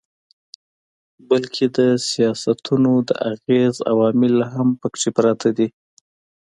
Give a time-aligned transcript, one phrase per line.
[1.29, 5.67] بلکي د سياستونو د اغېز عوامل هم پکښې پراته دي